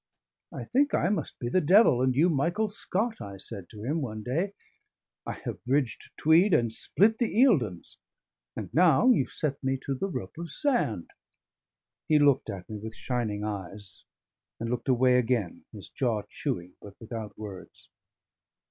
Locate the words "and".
2.01-2.15, 6.55-6.73, 8.55-8.73, 14.59-14.71